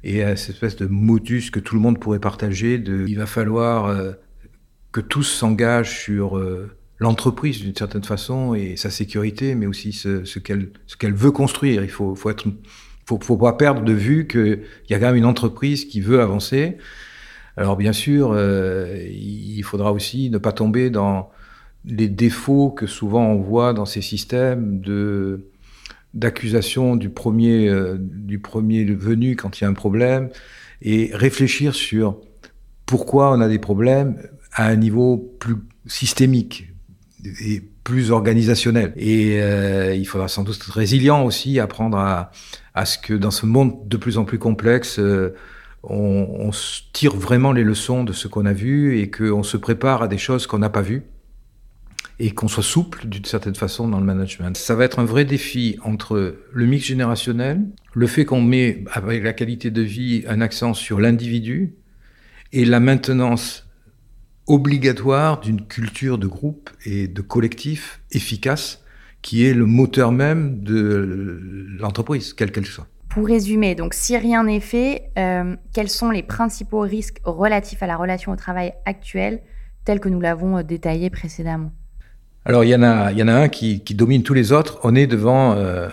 et 0.04 0.23
à 0.23 0.37
cette 0.37 0.54
espèce 0.54 0.76
de 0.76 0.87
modus 0.87 1.50
que 1.50 1.61
tout 1.61 1.75
le 1.75 1.80
monde 1.80 1.99
pourrait 1.99 2.21
partager. 2.21 2.78
De, 2.78 3.04
il 3.09 3.18
va 3.18 3.26
falloir 3.26 3.87
euh, 3.87 4.12
que 4.92 5.00
tous 5.00 5.25
s'engagent 5.25 5.99
sur 5.99 6.40
l'entreprise 6.99 7.61
d'une 7.61 7.75
certaine 7.75 8.04
façon 8.04 8.54
et 8.54 8.76
sa 8.76 8.90
sécurité, 8.90 9.54
mais 9.54 9.66
aussi 9.66 9.92
ce, 9.92 10.25
ce 10.25 10.38
qu'elle 10.38 11.14
veut 11.14 11.30
construire. 11.30 11.83
Il 11.83 11.90
faut, 11.90 12.14
faut 12.14 12.30
être 12.30 12.47
faut, 13.09 13.18
faut 13.21 13.37
pas 13.37 13.54
perdre 13.54 13.83
de 13.83 13.92
vue 13.92 14.26
qu'il 14.26 14.62
y 14.90 14.95
a 14.95 14.99
quand 14.99 15.07
même 15.07 15.16
une 15.16 15.25
entreprise 15.25 15.85
qui 15.87 16.00
veut 16.00 16.21
avancer. 16.21 16.76
Alors 17.57 17.76
bien 17.76 17.92
sûr, 17.92 18.33
euh, 18.33 19.02
il 19.11 19.62
faudra 19.62 19.92
aussi 19.92 20.30
ne 20.30 20.38
pas 20.38 20.52
tomber 20.52 20.90
dans 20.90 21.30
les 21.85 22.09
défauts 22.09 22.71
que 22.71 22.87
souvent 22.87 23.26
on 23.26 23.40
voit 23.40 23.73
dans 23.73 23.87
ces 23.87 24.02
systèmes 24.02 24.80
de 24.80 25.49
d'accusation 26.15 26.97
du 26.97 27.11
premier 27.11 27.69
euh, 27.69 27.97
du 27.99 28.38
premier 28.38 28.85
venu 28.85 29.37
quand 29.37 29.61
il 29.61 29.65
y 29.65 29.67
a 29.67 29.71
un 29.71 29.75
problème 29.75 30.31
et 30.83 31.11
réfléchir 31.12 31.75
sur 31.75 32.21
pourquoi 32.87 33.33
on 33.33 33.41
a 33.41 33.49
des 33.49 33.59
problèmes 33.59 34.17
à 34.53 34.67
un 34.67 34.77
niveau 34.77 35.19
plus 35.38 35.57
systémique 35.87 36.69
et 37.41 37.62
plus 37.85 38.11
organisationnel. 38.11 38.93
Et 38.97 39.41
euh, 39.43 39.95
il 39.95 40.07
faudra 40.07 40.29
sans 40.29 40.45
doute 40.45 40.57
être 40.57 40.71
résilient 40.71 41.25
aussi, 41.25 41.59
apprendre 41.61 41.99
à, 41.99 42.31
à 42.75 42.85
ce 42.85 42.99
que 42.99 43.15
dans 43.15 43.31
ce 43.31 43.47
monde 43.47 43.88
de 43.88 43.97
plus 43.97 44.19
en 44.19 44.25
plus 44.25 44.38
complexe, 44.38 44.99
euh, 44.99 45.35
on, 45.83 46.27
on, 46.31 46.50
tire 46.93 47.17
vraiment 47.17 47.53
les 47.53 47.65
leçons 47.65 48.05
de 48.05 48.12
ce 48.12 48.29
qu'on 48.29 48.47
a 48.47 48.53
vu 48.53 48.99
et 48.99 49.11
qu'on 49.11 49.43
se 49.43 49.57
prépare 49.57 50.03
à 50.03 50.09
des 50.09 50.19
choses 50.19 50.47
qu'on 50.47 50.59
n'a 50.59 50.71
pas 50.71 50.83
vues 50.83 51.05
et 52.20 52.32
qu'on 52.32 52.48
soit 52.48 52.62
souple 52.62 53.06
d'une 53.06 53.25
certaine 53.25 53.54
façon 53.54 53.88
dans 53.88 54.00
le 54.00 54.04
management. 54.04 54.56
Ça 54.56 54.75
va 54.75 54.84
être 54.84 54.98
un 54.98 55.04
vrai 55.04 55.25
défi 55.25 55.78
entre 55.82 56.37
le 56.52 56.66
mix 56.66 56.84
générationnel, 56.84 57.64
le 57.94 58.06
fait 58.06 58.25
qu'on 58.25 58.40
met 58.40 58.84
avec 58.92 59.22
la 59.22 59.32
qualité 59.32 59.70
de 59.70 59.82
vie 59.82 60.25
un 60.26 60.40
accent 60.40 60.75
sur 60.75 61.00
l'individu 61.00 61.75
et 62.52 62.64
la 62.64 62.80
maintenance 62.80 63.68
obligatoire 64.46 65.40
d'une 65.40 65.66
culture 65.66 66.18
de 66.18 66.26
groupe 66.26 66.70
et 66.84 67.06
de 67.06 67.20
collectif 67.20 68.00
efficace 68.10 68.82
qui 69.22 69.44
est 69.44 69.54
le 69.54 69.66
moteur 69.66 70.10
même 70.10 70.62
de 70.62 71.66
l'entreprise, 71.78 72.32
quelle 72.32 72.50
qu'elle 72.50 72.66
soit. 72.66 72.87
Pour 73.08 73.26
résumer, 73.26 73.75
donc 73.75 73.94
si 73.94 74.16
rien 74.16 74.44
n'est 74.44 74.60
fait, 74.60 75.10
euh, 75.18 75.56
quels 75.75 75.88
sont 75.88 76.10
les 76.10 76.22
principaux 76.22 76.80
risques 76.80 77.20
relatifs 77.25 77.82
à 77.82 77.87
la 77.87 77.96
relation 77.96 78.32
au 78.32 78.37
travail 78.37 78.75
actuelle, 78.87 79.42
tels 79.84 80.00
que 80.00 80.08
nous 80.08 80.20
l'avons 80.20 80.58
euh, 80.58 80.62
détaillé 80.62 81.10
précédemment? 81.10 81.72
Alors 82.49 82.64
il 82.64 82.71
y 82.71 82.75
en 82.75 82.83
a, 82.83 83.12
il 83.12 83.19
y 83.19 83.23
en 83.23 83.28
a 83.28 83.35
un 83.35 83.49
qui, 83.50 83.78
domine 83.90 84.23
tous 84.23 84.33
les 84.33 84.52
autres. 84.52 84.78
On 84.83 84.95
est 84.95 85.07
devant 85.07 85.52
euh, 85.52 85.88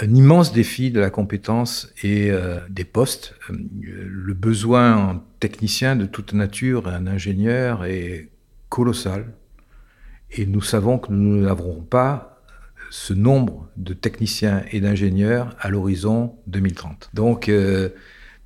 un 0.00 0.14
immense 0.14 0.52
défi 0.52 0.92
de 0.92 1.00
la 1.00 1.10
compétence 1.10 1.92
et 2.04 2.30
euh, 2.30 2.60
des 2.70 2.84
postes. 2.84 3.34
Le 3.50 4.32
besoin 4.32 4.96
en 4.96 5.24
technicien 5.40 5.96
de 5.96 6.06
toute 6.06 6.32
nature, 6.32 6.86
un 6.86 7.08
ingénieur 7.08 7.84
est 7.84 8.28
colossal. 8.68 9.32
Et 10.30 10.46
nous 10.46 10.62
savons 10.62 10.98
que 10.98 11.10
nous 11.12 11.38
n'aurons 11.40 11.80
pas 11.80 12.40
ce 12.90 13.12
nombre 13.12 13.68
de 13.76 13.92
techniciens 13.92 14.62
et 14.70 14.80
d'ingénieurs 14.80 15.56
à 15.58 15.70
l'horizon 15.70 16.36
2030. 16.46 17.10
Donc, 17.14 17.48
euh, 17.48 17.88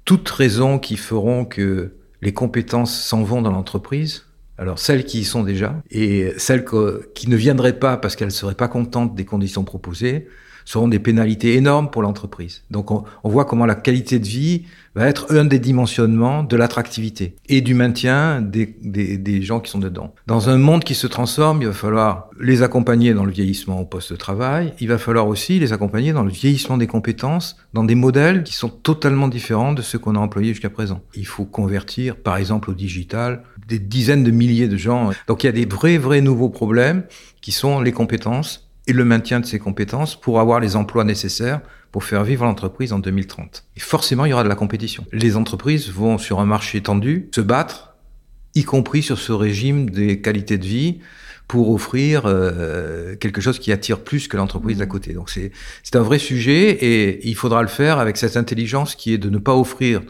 toutes 0.07 0.31
raisons 0.31 0.79
qui 0.79 0.97
feront 0.97 1.45
que 1.45 1.93
les 2.23 2.33
compétences 2.33 2.99
s'en 2.99 3.23
vont 3.23 3.43
dans 3.43 3.53
l'entreprise, 3.53 4.25
alors 4.61 4.79
celles 4.79 5.07
qui 5.07 5.21
y 5.21 5.25
sont 5.25 5.43
déjà, 5.43 5.83
et 5.91 6.35
celles 6.37 6.67
qui 7.15 7.31
ne 7.31 7.37
viendraient 7.37 7.79
pas 7.79 7.97
parce 7.97 8.15
qu'elles 8.15 8.29
ne 8.29 8.33
seraient 8.33 8.55
pas 8.55 8.69
contentes 8.69 9.15
des 9.15 9.25
conditions 9.25 9.65
proposées, 9.65 10.29
seront 10.65 10.89
des 10.89 10.99
pénalités 10.99 11.55
énormes 11.55 11.91
pour 11.91 12.03
l'entreprise. 12.03 12.63
Donc 12.71 12.91
on, 12.91 13.05
voit 13.25 13.45
comment 13.45 13.67
la 13.67 13.75
qualité 13.75 14.19
de 14.19 14.27
vie 14.27 14.65
va 14.95 15.07
être 15.07 15.33
un 15.33 15.45
des 15.45 15.61
dimensionnements 15.61 16.43
de 16.43 16.57
l'attractivité 16.57 17.37
et 17.49 17.61
du 17.61 17.75
maintien 17.75 18.41
des, 18.41 18.67
des, 18.67 19.43
gens 19.43 19.61
qui 19.61 19.71
sont 19.71 19.79
dedans. 19.79 20.15
Dans 20.27 20.49
un 20.49 20.59
monde 20.59 20.83
qui 20.83 20.95
se 20.95 21.07
transforme, 21.07 21.63
il 21.63 21.69
va 21.69 21.73
falloir 21.73 22.29
les 22.41 22.63
accompagner 22.63 23.15
dans 23.15 23.25
le 23.25 23.31
vieillissement 23.31 23.81
au 23.81 23.85
poste 23.85 24.13
de 24.13 24.17
travail, 24.17 24.75
il 24.81 24.89
va 24.89 24.99
falloir 24.99 25.29
aussi 25.29 25.61
les 25.61 25.73
accompagner 25.73 26.13
dans 26.13 26.25
le 26.25 26.33
vieillissement 26.33 26.77
des 26.77 26.89
compétences, 26.89 27.57
dans 27.73 27.85
des 27.85 27.95
modèles 27.95 28.43
qui 28.43 28.55
sont 28.55 28.69
totalement 28.69 29.29
différents 29.29 29.73
de 29.73 29.83
ceux 29.83 29.99
qu'on 29.99 30.17
a 30.17 30.19
employés 30.19 30.49
jusqu'à 30.49 30.71
présent. 30.71 31.01
Il 31.15 31.27
faut 31.27 31.45
convertir, 31.45 32.17
par 32.17 32.37
exemple, 32.37 32.71
au 32.71 32.75
digital, 32.75 33.45
des 33.69 33.79
dizaines 33.79 34.25
de 34.25 34.31
milliers 34.31 34.69
de 34.69 34.77
gens. 34.77 35.11
Donc 35.29 35.45
il 35.45 35.47
y 35.47 35.49
a 35.49 35.53
des 35.53 35.65
vrais, 35.65 35.97
vrais 35.97 36.21
nouveaux 36.21 36.51
problèmes 36.51 37.05
qui 37.41 37.53
sont 37.53 37.81
les 37.81 37.93
compétences 37.93 38.70
et 38.91 38.93
le 38.93 39.05
maintien 39.05 39.41
de 39.41 39.47
ces 39.47 39.59
compétences 39.59 40.21
pour 40.21 40.41
avoir 40.41 40.59
les 40.59 40.75
emplois 40.75 41.05
nécessaires 41.05 41.61
pour 41.93 42.05
faire 42.05 42.25
vivre 42.25 42.45
l'entreprise 42.45 42.93
en 42.93 42.99
2030. 42.99 43.65
Et 43.77 43.81
forcément, 43.81 44.25
il 44.25 44.31
y 44.31 44.33
aura 44.33 44.45
de 44.45 44.49
la 44.49 44.55
compétition. 44.55 45.07
Les 45.13 45.37
entreprises 45.37 45.89
vont 45.91 46.19
sur 46.19 46.41
un 46.41 46.45
marché 46.45 46.81
tendu 46.81 47.29
se 47.35 47.41
battre, 47.41 47.95
y 48.55 48.65
compris 48.65 49.03
sur 49.03 49.19
ce 49.19 49.33
régime 49.33 49.91
des 49.91 50.21
qualités 50.21 50.59
de 50.59 50.67
vie, 50.67 50.99
pour 51.49 51.71
offrir 51.73 52.23
euh, 52.27 53.17
quelque 53.17 53.41
chose 53.41 53.59
qui 53.59 53.73
attire 53.73 54.01
plus 54.01 54.29
que 54.29 54.37
l'entreprise 54.37 54.79
d'à 54.79 54.87
côté. 54.87 55.15
Donc 55.15 55.31
c'est 55.31 55.51
c'est 55.83 55.97
un 55.97 56.03
vrai 56.03 56.21
sujet 56.21 56.71
et 56.71 57.27
il 57.29 57.35
faudra 57.35 57.63
le 57.63 57.69
faire 57.69 57.99
avec 57.99 58.17
cette 58.17 58.37
intelligence 58.37 58.95
qui 58.95 59.13
est 59.13 59.19
de 59.19 59.31
ne 59.31 59.39
pas 59.39 59.57
offrir 59.57 60.01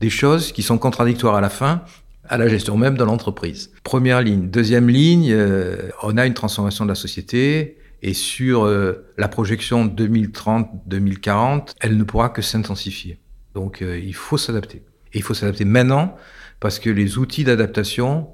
des 0.00 0.08
choses 0.08 0.52
qui 0.52 0.62
sont 0.62 0.78
contradictoires 0.78 1.34
à 1.34 1.42
la 1.42 1.50
fin 1.50 1.82
à 2.28 2.38
la 2.38 2.48
gestion 2.48 2.76
même 2.78 2.96
de 2.96 3.04
l'entreprise. 3.04 3.70
Première 3.84 4.22
ligne. 4.22 4.48
Deuxième 4.48 4.88
ligne, 4.88 5.30
euh, 5.32 5.90
on 6.02 6.16
a 6.16 6.26
une 6.26 6.34
transformation 6.34 6.84
de 6.84 6.90
la 6.90 6.94
société 6.94 7.76
et 8.06 8.14
sur 8.14 8.64
euh, 8.64 9.04
la 9.18 9.26
projection 9.26 9.84
2030-2040, 9.84 11.74
elle 11.80 11.96
ne 11.96 12.04
pourra 12.04 12.28
que 12.28 12.40
s'intensifier. 12.40 13.18
Donc 13.52 13.82
euh, 13.82 13.98
il 13.98 14.14
faut 14.14 14.38
s'adapter. 14.38 14.84
Et 15.12 15.18
il 15.18 15.22
faut 15.24 15.34
s'adapter 15.34 15.64
maintenant 15.64 16.14
parce 16.60 16.78
que 16.78 16.88
les 16.88 17.18
outils 17.18 17.42
d'adaptation 17.42 18.28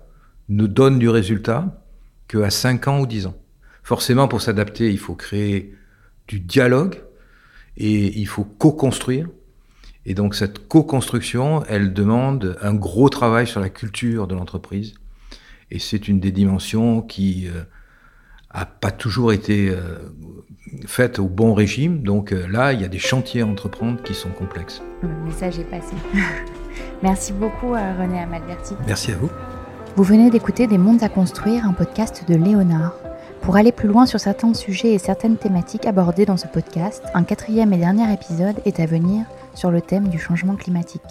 ne 0.50 0.66
donnent 0.66 0.98
du 0.98 1.08
résultat 1.08 1.82
qu'à 2.28 2.50
5 2.50 2.86
ans 2.86 3.00
ou 3.00 3.06
10 3.06 3.28
ans. 3.28 3.36
Forcément, 3.82 4.28
pour 4.28 4.42
s'adapter, 4.42 4.90
il 4.90 4.98
faut 4.98 5.14
créer 5.14 5.74
du 6.28 6.38
dialogue 6.38 7.02
et 7.78 8.20
il 8.20 8.26
faut 8.26 8.44
co-construire. 8.44 9.26
Et 10.04 10.12
donc 10.12 10.34
cette 10.34 10.68
co-construction, 10.68 11.64
elle 11.64 11.94
demande 11.94 12.58
un 12.60 12.74
gros 12.74 13.08
travail 13.08 13.46
sur 13.46 13.60
la 13.60 13.70
culture 13.70 14.26
de 14.26 14.34
l'entreprise. 14.34 14.92
Et 15.70 15.78
c'est 15.78 16.08
une 16.08 16.20
des 16.20 16.30
dimensions 16.30 17.00
qui... 17.00 17.48
Euh, 17.48 17.62
a 18.52 18.66
pas 18.66 18.90
toujours 18.90 19.32
été 19.32 19.70
euh, 19.70 19.98
faite 20.86 21.18
au 21.18 21.26
bon 21.26 21.54
régime. 21.54 22.02
Donc 22.02 22.32
euh, 22.32 22.46
là, 22.48 22.72
il 22.72 22.80
y 22.80 22.84
a 22.84 22.88
des 22.88 22.98
chantiers 22.98 23.42
à 23.42 23.46
entreprendre 23.46 24.02
qui 24.02 24.14
sont 24.14 24.30
complexes. 24.30 24.82
Le 25.02 25.08
message 25.24 25.58
est 25.58 25.64
passé. 25.64 25.94
Merci 27.02 27.32
beaucoup 27.32 27.74
à 27.74 27.94
René 27.94 28.20
Amalverti. 28.20 28.74
Merci 28.86 29.12
à 29.12 29.16
vous. 29.16 29.30
Vous 29.96 30.04
venez 30.04 30.30
d'écouter 30.30 30.66
Des 30.66 30.78
mondes 30.78 31.02
à 31.02 31.08
construire, 31.08 31.66
un 31.66 31.72
podcast 31.72 32.24
de 32.28 32.34
Léonard. 32.34 32.94
Pour 33.42 33.56
aller 33.56 33.72
plus 33.72 33.88
loin 33.88 34.06
sur 34.06 34.20
certains 34.20 34.54
sujets 34.54 34.94
et 34.94 34.98
certaines 34.98 35.36
thématiques 35.36 35.86
abordées 35.86 36.24
dans 36.24 36.36
ce 36.36 36.46
podcast, 36.46 37.02
un 37.12 37.24
quatrième 37.24 37.72
et 37.72 37.76
dernier 37.76 38.10
épisode 38.12 38.56
est 38.64 38.78
à 38.78 38.86
venir 38.86 39.26
sur 39.54 39.70
le 39.70 39.80
thème 39.80 40.08
du 40.08 40.18
changement 40.18 40.54
climatique. 40.54 41.02